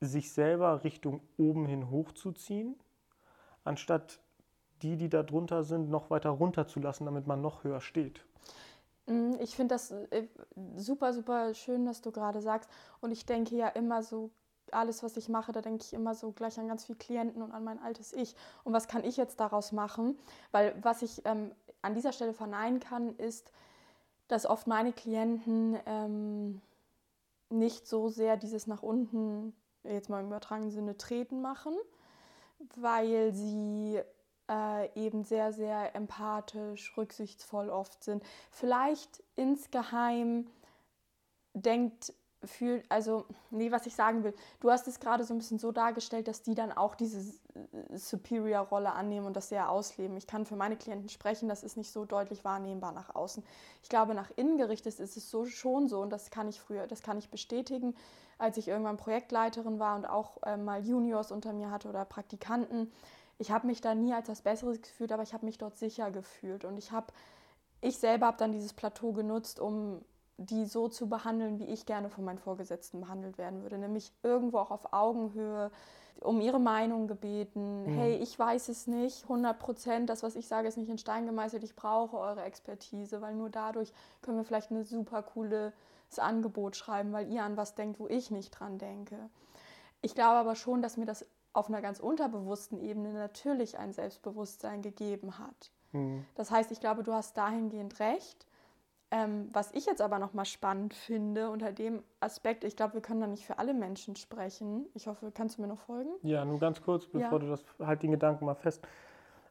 [0.00, 2.74] sich selber Richtung oben hin hochzuziehen,
[3.64, 4.20] anstatt
[4.83, 8.24] die, die da drunter sind, noch weiter runterzulassen, damit man noch höher steht.
[9.07, 10.26] Mhm, ich finde das äh,
[10.76, 12.68] super, super schön, dass du gerade sagst.
[13.00, 14.31] Und ich denke ja immer so,
[14.70, 17.52] alles, was ich mache, da denke ich immer so gleich an ganz viele Klienten und
[17.52, 18.35] an mein altes Ich.
[18.64, 20.18] Und was kann ich jetzt daraus machen?
[20.50, 21.52] Weil was ich ähm,
[21.83, 23.51] an dieser Stelle verneinen kann, ist,
[24.29, 26.62] dass oft meine Klienten ähm,
[27.51, 31.77] nicht so sehr dieses nach unten, jetzt mal im übertragenen Sinne, treten machen,
[32.77, 34.01] weil sie
[34.49, 38.23] äh, eben sehr, sehr empathisch, rücksichtsvoll oft sind.
[38.51, 40.47] Vielleicht insgeheim
[41.55, 45.59] denkt fühlt, also, nee, was ich sagen will, du hast es gerade so ein bisschen
[45.59, 47.20] so dargestellt, dass die dann auch diese
[47.55, 50.16] äh, Superior-Rolle annehmen und das sehr ausleben.
[50.16, 53.42] Ich kann für meine Klienten sprechen, das ist nicht so deutlich wahrnehmbar nach außen.
[53.83, 56.87] Ich glaube, nach innen gerichtet ist es so schon so und das kann ich früher,
[56.87, 57.94] das kann ich bestätigen,
[58.38, 62.92] als ich irgendwann Projektleiterin war und auch äh, mal Juniors unter mir hatte oder Praktikanten.
[63.38, 66.11] Ich habe mich da nie als das Besseres gefühlt, aber ich habe mich dort sicher
[66.11, 67.12] gefühlt und ich habe
[67.83, 70.02] ich selber habe dann dieses Plateau genutzt, um
[70.42, 73.78] die so zu behandeln, wie ich gerne von meinen Vorgesetzten behandelt werden würde.
[73.78, 75.70] Nämlich irgendwo auch auf Augenhöhe,
[76.20, 77.85] um ihre Meinung gebeten.
[77.85, 77.94] Mhm.
[77.94, 81.26] Hey, ich weiß es nicht, 100 Prozent, das, was ich sage, ist nicht in Stein
[81.26, 81.64] gemeißelt.
[81.64, 85.72] Ich brauche eure Expertise, weil nur dadurch können wir vielleicht eine super coole
[86.09, 89.16] das Angebot schreiben, weil ihr an was denkt, wo ich nicht dran denke.
[90.02, 91.24] Ich glaube aber schon, dass mir das
[91.55, 95.70] auf einer ganz unterbewussten Ebene natürlich ein Selbstbewusstsein gegeben hat.
[95.92, 96.24] Mhm.
[96.35, 98.46] Das heißt, ich glaube, du hast dahingehend recht.
[99.14, 103.20] Ähm, was ich jetzt aber nochmal spannend finde, unter dem Aspekt, ich glaube, wir können
[103.20, 104.87] da nicht für alle Menschen sprechen.
[104.94, 106.09] Ich hoffe, kannst du mir noch folgen?
[106.22, 107.38] Ja, nur ganz kurz, bevor ja.
[107.38, 108.83] du das, halt den Gedanken mal fest,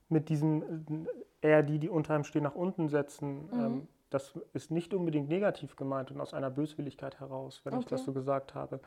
[0.09, 1.05] mit diesem,
[1.43, 3.59] äh, eher die, die unter einem stehen, nach unten setzen, mhm.
[3.59, 7.81] ähm, das ist nicht unbedingt negativ gemeint und aus einer Böswilligkeit heraus, wenn okay.
[7.81, 8.79] ich das so gesagt habe.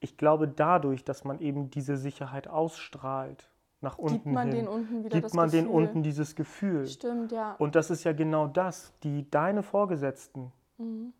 [0.00, 3.48] Ich glaube, dadurch, dass man eben diese Sicherheit ausstrahlt,
[3.80, 5.62] nach unten gibt man hin, den unten wieder gibt das man Gefühl.
[5.62, 6.86] den unten dieses Gefühl.
[6.86, 7.54] Stimmt, ja.
[7.58, 11.12] Und das ist ja genau das, die deine Vorgesetzten, mhm.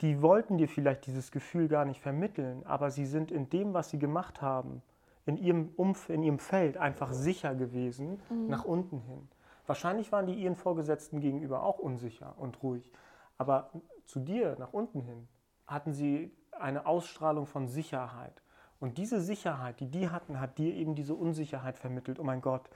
[0.00, 3.90] die wollten dir vielleicht dieses Gefühl gar nicht vermitteln, aber sie sind in dem, was
[3.90, 4.82] sie gemacht haben,
[5.26, 8.46] in ihrem Umf in ihrem Feld einfach sicher gewesen, mhm.
[8.46, 9.28] nach unten hin.
[9.66, 12.92] Wahrscheinlich waren die ihren Vorgesetzten gegenüber auch unsicher und ruhig,
[13.38, 13.70] aber
[14.04, 15.26] zu dir nach unten hin
[15.66, 18.42] hatten sie eine Ausstrahlung von Sicherheit.
[18.78, 22.18] Und diese Sicherheit, die die hatten, hat dir eben diese Unsicherheit vermittelt.
[22.18, 22.68] Oh mein Gott,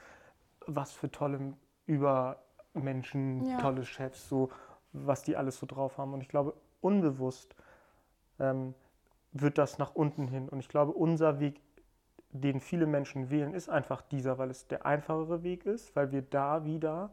[0.66, 1.54] was für tolle
[1.86, 3.58] Übermenschen, ja.
[3.58, 4.50] tolle Chefs, so
[4.92, 6.14] was die alles so drauf haben.
[6.14, 7.54] Und ich glaube, unbewusst
[8.38, 8.74] ähm,
[9.32, 10.48] wird das nach unten hin.
[10.48, 11.60] Und ich glaube, unser Weg,
[12.32, 16.22] den viele Menschen wählen, ist einfach dieser, weil es der einfachere Weg ist, weil wir
[16.22, 17.10] da wieder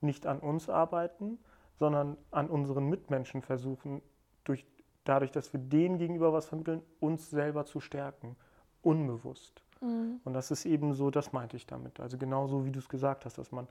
[0.00, 1.38] nicht an uns arbeiten,
[1.78, 4.02] sondern an unseren Mitmenschen versuchen,
[4.44, 4.66] durch
[5.04, 8.36] dadurch, dass wir denen gegenüber was vermitteln, uns selber zu stärken,
[8.82, 9.62] unbewusst.
[9.80, 10.20] Mhm.
[10.24, 12.00] Und das ist eben so, das meinte ich damit.
[12.00, 13.68] Also genauso wie du es gesagt hast, dass man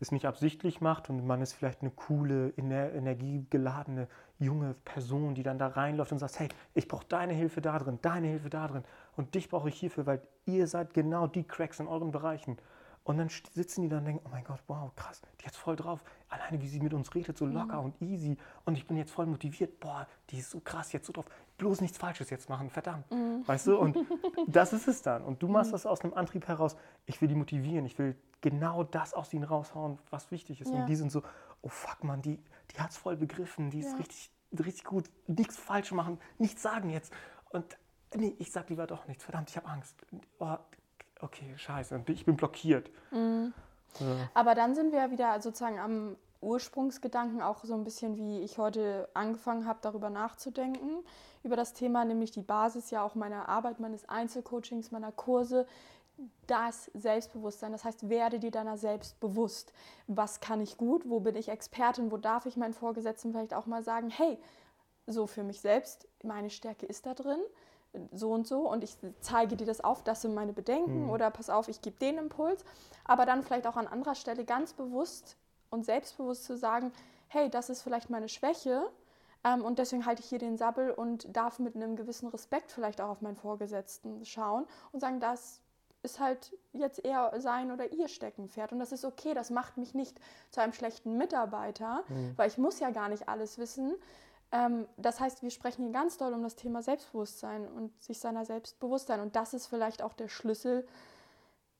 [0.00, 4.06] es nicht absichtlich macht und man ist vielleicht eine coole, ener energiegeladene
[4.38, 7.98] junge Person, die dann da reinläuft und sagt, hey, ich brauche deine Hilfe da drin,
[8.02, 8.84] deine Hilfe da drin
[9.16, 12.58] und dich brauche ich hierfür, weil ihr seid genau die Cracks in euren Bereichen.
[13.08, 15.76] Und dann sitzen die da und denken, oh mein Gott, wow, krass, die ist voll
[15.76, 16.04] drauf.
[16.28, 17.86] Alleine wie sie mit uns redet, so locker mhm.
[17.86, 18.36] und easy.
[18.66, 19.80] Und ich bin jetzt voll motiviert.
[19.80, 21.24] Boah, die ist so krass, jetzt so drauf.
[21.56, 23.10] Bloß nichts Falsches jetzt machen, verdammt.
[23.10, 23.48] Mhm.
[23.48, 23.78] Weißt du?
[23.78, 23.96] Und
[24.46, 25.24] das ist es dann.
[25.24, 25.72] Und du machst mhm.
[25.72, 26.76] das aus einem Antrieb heraus.
[27.06, 27.86] Ich will die motivieren.
[27.86, 30.70] Ich will genau das aus ihnen raushauen, was wichtig ist.
[30.70, 30.80] Ja.
[30.80, 31.22] Und die sind so,
[31.62, 32.38] oh fuck, man, die,
[32.70, 33.70] die hat es voll begriffen.
[33.70, 33.96] Die ist ja.
[33.96, 35.08] richtig, richtig gut.
[35.26, 37.10] Nichts falsch machen, nichts sagen jetzt.
[37.48, 37.78] Und
[38.14, 39.24] nee, ich sag lieber doch nichts.
[39.24, 39.96] Verdammt, ich habe Angst.
[40.40, 40.58] Oh,
[41.20, 42.90] okay, scheiße, ich bin blockiert.
[43.10, 43.52] Mhm.
[44.00, 44.28] Ja.
[44.34, 49.08] Aber dann sind wir wieder sozusagen am Ursprungsgedanken auch so ein bisschen, wie ich heute
[49.14, 51.04] angefangen habe, darüber nachzudenken,
[51.42, 55.66] über das Thema, nämlich die Basis ja auch meiner Arbeit, meines Einzelcoachings, meiner Kurse,
[56.46, 57.72] das Selbstbewusstsein.
[57.72, 59.72] Das heißt, werde dir deiner selbst bewusst.
[60.06, 61.08] Was kann ich gut?
[61.08, 62.10] Wo bin ich Expertin?
[62.10, 64.38] Wo darf ich meinen Vorgesetzten vielleicht auch mal sagen, hey,
[65.06, 67.40] so für mich selbst, meine Stärke ist da drin
[68.12, 71.10] so und so und ich zeige dir das auf, das sind meine Bedenken mhm.
[71.10, 72.64] oder pass auf, ich gebe den Impuls,
[73.04, 75.36] aber dann vielleicht auch an anderer Stelle ganz bewusst
[75.70, 76.92] und selbstbewusst zu sagen,
[77.28, 78.90] hey, das ist vielleicht meine Schwäche
[79.44, 83.00] ähm, und deswegen halte ich hier den Sabbel und darf mit einem gewissen Respekt vielleicht
[83.00, 85.60] auch auf meinen Vorgesetzten schauen und sagen, das
[86.02, 89.94] ist halt jetzt eher sein oder ihr Steckenpferd und das ist okay, das macht mich
[89.94, 90.18] nicht
[90.50, 92.34] zu einem schlechten Mitarbeiter, mhm.
[92.36, 93.94] weil ich muss ja gar nicht alles wissen,
[94.50, 98.44] ähm, das heißt, wir sprechen hier ganz doll um das Thema Selbstbewusstsein und sich seiner
[98.44, 99.20] selbst bewusst sein.
[99.20, 100.86] Und das ist vielleicht auch der Schlüssel,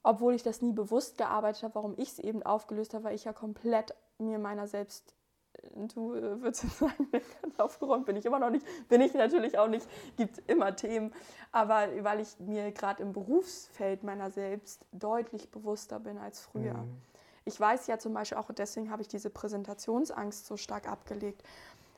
[0.03, 3.25] obwohl ich das nie bewusst gearbeitet habe, warum ich es eben aufgelöst habe, weil ich
[3.25, 5.15] ja komplett mir meiner selbst,
[5.55, 7.09] äh, du äh, würdest sagen,
[7.43, 11.15] ganz aufgeräumt bin ich immer noch nicht, bin ich natürlich auch nicht, gibt immer Themen,
[11.53, 16.75] aber weil ich mir gerade im Berufsfeld meiner selbst deutlich bewusster bin als früher.
[16.75, 17.01] Mhm.
[17.47, 21.43] Ich weiß ja zum Beispiel auch, deswegen habe ich diese Präsentationsangst so stark abgelegt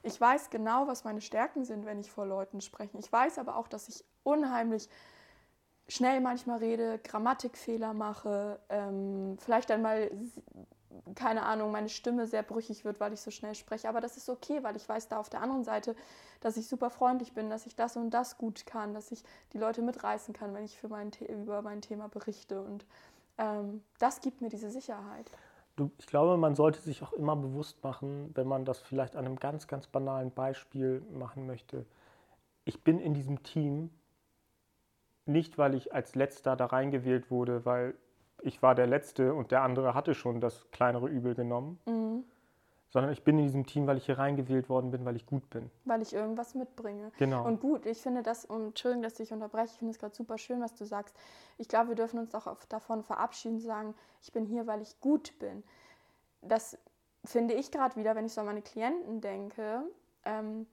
[0.03, 2.99] ich weiß genau, was meine Stärken sind, wenn ich vor Leuten spreche.
[2.99, 4.89] Ich weiß aber auch, dass ich unheimlich
[5.89, 10.11] schnell manchmal rede, Grammatikfehler mache, ähm, vielleicht einmal,
[11.15, 13.89] keine Ahnung, meine Stimme sehr brüchig wird, weil ich so schnell spreche.
[13.89, 15.97] Aber das ist okay, weil ich weiß da auf der anderen Seite,
[16.41, 19.59] dass ich super freundlich bin, dass ich das und das gut kann, dass ich die
[19.59, 22.63] Leute mitreißen kann, wenn ich für mein über mein Thema berichte.
[22.63, 22.87] Und
[23.39, 25.31] ähm, das gibt mir diese Sicherheit
[25.81, 29.27] du, ich glaube, man sollte sich auch immer bewusst machen, wenn man das vielleicht an
[29.27, 31.87] einem ganz, ganz banalen Beispiel machen möchte.
[32.65, 33.91] Ich bin in diesem Team
[35.27, 37.95] nicht, weil ich als letzter da reingewählt wurde, weil
[38.43, 42.25] ich war der Letzte und der andere hatte schon das kleinere Übel genommen, mhm
[42.91, 45.49] sondern ich bin in diesem Team, weil ich hier reingewählt worden bin, weil ich gut
[45.51, 45.71] bin.
[45.85, 47.13] Weil ich irgendwas mitbringe.
[47.19, 47.47] Genau.
[47.47, 50.39] Und gut, ich finde das, und Entschuldigung, dass ich unterbreche, ich finde es gerade super
[50.39, 51.15] schön, was du sagst.
[51.57, 55.39] Ich glaube, wir dürfen uns auch davon verabschieden, sagen, ich bin hier, weil ich gut
[55.39, 55.63] bin.
[56.43, 56.77] Das
[57.25, 59.83] finde ich gerade wieder, wenn ich so an meine Klienten denke,
[60.25, 60.67] ähm,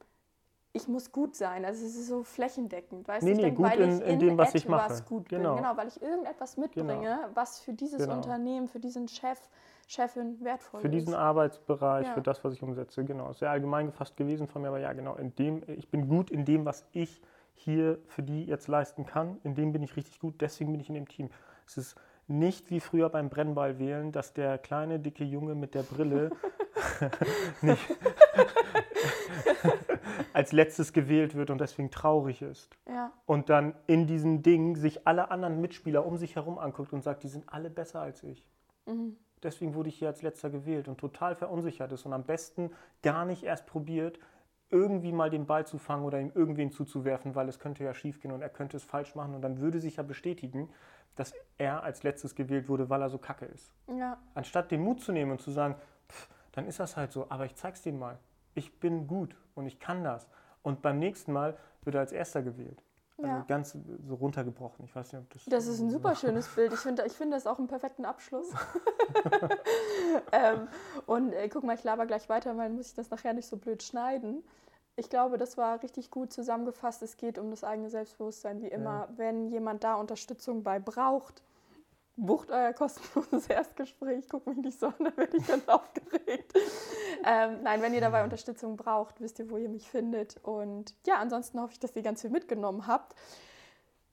[0.74, 1.66] ich muss gut sein.
[1.66, 4.20] Also es ist so flächendeckend, weißt nee, nee, ich denke, weil in, ich in, in
[4.20, 5.02] dem, was ich mache.
[5.04, 5.56] gut genau.
[5.56, 5.64] bin.
[5.64, 7.30] Genau, weil ich irgendetwas mitbringe, genau.
[7.34, 8.16] was für dieses genau.
[8.16, 9.40] Unternehmen, für diesen Chef,
[9.88, 11.20] Chefin wertvoll Für diesen ist.
[11.20, 12.14] Arbeitsbereich, Ja.
[12.14, 13.32] für das, was ich umsetze, genau.
[13.34, 15.16] Sehr allgemein gefasst gewesen von mir, aber ja, genau.
[15.16, 17.22] In dem, ich bin gut in dem, was ich
[17.54, 19.38] hier für die jetzt leisten kann.
[19.44, 21.30] In dem bin ich richtig gut, deswegen bin ich in dem Team.
[21.66, 21.96] Es ist
[22.28, 26.32] nicht wie früher beim Brennball wählen, dass der kleine, dicke Junge mit der Brille
[27.62, 27.98] nicht
[30.34, 32.70] als letztes gewählt wird und deswegen traurig ist.
[32.88, 37.02] Ja, Und dann in diesem Ding sich alle anderen Mitspieler um sich herum anguckt und
[37.04, 38.46] sagt, die sind alle besser als ich.
[38.86, 39.16] mhm.
[39.44, 42.72] Deswegen wurde ich hier als letzter gewählt und total verunsichert ist und am besten
[43.04, 44.20] gar nicht erst probiert,
[44.70, 48.34] irgendwie mal den Ball zu fangen oder ihm irgendwen zuzuwerfen, weil es könnte ja schiefgehen
[48.34, 50.70] und er könnte es falsch machen und dann würde sich ja bestätigen,
[51.16, 53.74] dass er als letztes gewählt wurde, weil er so kacke ist.
[53.88, 55.76] ja, Anstatt den Mut zu nehmen und zu sagen,
[56.10, 58.20] pff, dann ist das halt so, aber ich zeig's dir mal.
[58.56, 60.28] Ich bin gut und ich kann das.
[60.64, 62.84] Und beim nächsten Mal wird er als erster gewählt.
[63.18, 63.46] Also ja.
[63.48, 63.76] ganz
[64.08, 64.86] so runtergebrochen.
[64.86, 65.46] Ich weiß nicht, ob das.
[65.46, 66.72] Das ist ein super schönes Bild.
[66.74, 68.48] Ich finde ich find das auch einen perfekten Abschluss.
[70.32, 70.68] ähm,
[71.08, 73.48] und äh, guck mal, ich laber gleich weiter, weil dann muss ich das nachher nicht
[73.48, 74.44] so blöd schneiden.
[74.96, 77.02] Ich glaube, das war richtig gut zusammengefasst.
[77.04, 79.08] Es geht um das eigene Selbstbewusstsein, wie immer.
[79.16, 81.44] Wenn jemand da Unterstützung bei braucht,
[82.18, 84.26] bucht euer kostenloses Erstgespräch.
[84.30, 86.54] Guck mich nicht so an, dann werde ich ganz aufgeregt.
[87.24, 90.38] Ähm, nein, wenn ihr dabei Unterstützung braucht, wisst ihr, wo ihr mich findet.
[90.44, 93.16] Und ja, ansonsten hoffe ich, dass ihr ganz viel mitgenommen habt.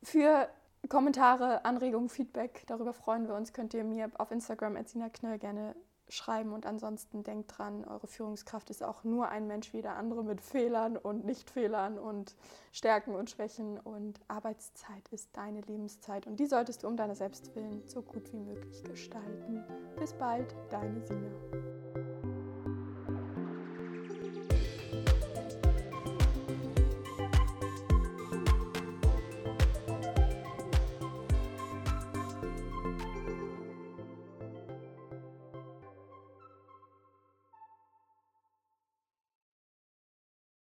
[0.03, 0.49] Für
[0.89, 4.77] Kommentare, Anregungen, Feedback, darüber freuen wir uns, könnt ihr mir auf Instagram
[5.15, 5.75] Knöll gerne
[6.09, 6.53] schreiben.
[6.53, 10.41] Und ansonsten denkt dran, eure Führungskraft ist auch nur ein Mensch wie der andere mit
[10.41, 12.37] Fehlern und Nichtfehlern und
[12.73, 13.79] Stärken und Schwächen.
[13.79, 18.33] Und Arbeitszeit ist deine Lebenszeit und die solltest du um deiner selbst willen so gut
[18.33, 19.65] wie möglich gestalten.
[19.99, 22.04] Bis bald, deine Sina.